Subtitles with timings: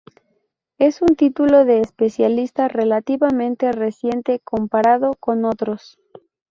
[0.79, 5.99] Es un título de especialista relativamente reciente comparado con otros.